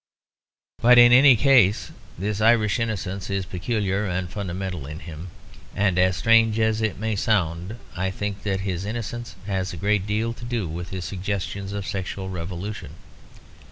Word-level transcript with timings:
But 0.81 0.97
in 0.97 1.11
any 1.11 1.35
case 1.35 1.91
this 2.17 2.41
Irish 2.41 2.79
innocence 2.79 3.29
is 3.29 3.45
peculiar 3.45 4.07
and 4.07 4.27
fundamental 4.27 4.87
in 4.87 5.01
him; 5.01 5.27
and 5.75 5.99
strange 6.15 6.59
as 6.59 6.81
it 6.81 6.97
may 6.97 7.15
sound, 7.15 7.77
I 7.95 8.09
think 8.09 8.41
that 8.41 8.61
his 8.61 8.83
innocence 8.83 9.35
has 9.45 9.73
a 9.73 9.77
great 9.77 10.07
deal 10.07 10.33
to 10.33 10.43
do 10.43 10.67
with 10.67 10.89
his 10.89 11.05
suggestions 11.05 11.71
of 11.71 11.85
sexual 11.85 12.29
revolution. 12.29 12.95